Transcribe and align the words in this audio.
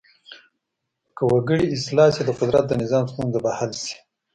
که 1.15 1.23
وګړي 1.31 1.65
اصلاح 1.75 2.09
شي 2.15 2.23
د 2.25 2.29
قدرت 2.39 2.63
د 2.67 2.73
نظام 2.81 3.03
ستونزه 3.11 3.39
به 3.43 3.51
حل 3.57 3.71
شي. 3.85 3.95